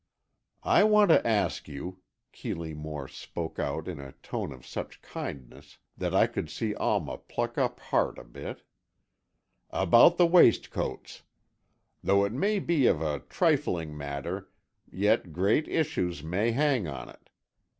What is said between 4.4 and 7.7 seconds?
of such kindness that I could see Alma pluck